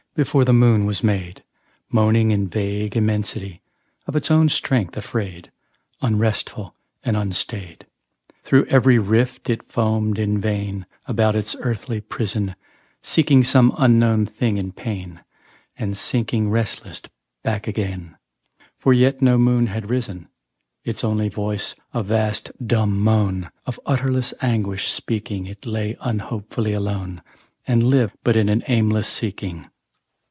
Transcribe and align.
Before 0.13 0.43
the 0.43 0.51
moon 0.51 0.85
was 0.85 1.05
made, 1.05 1.41
Moaning 1.89 2.31
in 2.31 2.49
vague 2.49 2.97
immensity, 2.97 3.61
Of 4.05 4.13
its 4.17 4.29
own 4.29 4.49
strength 4.49 4.97
afraid, 4.97 5.53
Unresful 6.01 6.75
and 7.01 7.15
unstaid. 7.15 7.85
Through 8.43 8.65
every 8.65 8.99
rift 8.99 9.49
it 9.49 9.63
foamed 9.63 10.19
in 10.19 10.37
vain, 10.37 10.85
About 11.05 11.33
its 11.33 11.55
earthly 11.61 12.01
prison, 12.01 12.57
Seeking 13.01 13.41
some 13.41 13.73
unknown 13.77 14.25
thing 14.25 14.57
in 14.57 14.73
pain, 14.73 15.21
And 15.77 15.95
sinking 15.95 16.49
restless 16.49 17.01
back 17.41 17.65
again, 17.65 18.17
For 18.77 18.91
yet 18.91 19.21
no 19.21 19.37
moon 19.37 19.67
had 19.67 19.89
risen: 19.89 20.27
Its 20.83 21.05
only 21.05 21.29
voice 21.29 21.73
a 21.93 22.03
vast 22.03 22.51
dumb 22.67 22.99
moan, 22.99 23.49
Of 23.65 23.79
utterless 23.85 24.33
anguish 24.41 24.89
speaking, 24.89 25.45
It 25.45 25.65
lay 25.65 25.95
unhopefully 26.01 26.73
alone, 26.73 27.21
And 27.65 27.81
lived 27.83 28.17
but 28.25 28.35
in 28.35 28.49
an 28.49 28.61
aimless 28.67 29.07
seeking. 29.07 29.67